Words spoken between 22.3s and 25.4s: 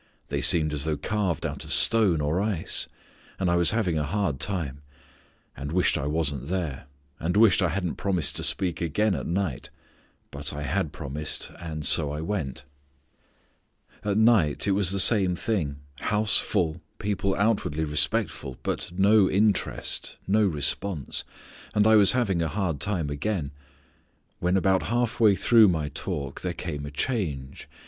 a hard time again. When about half way